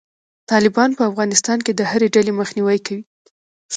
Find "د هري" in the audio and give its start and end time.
1.75-2.07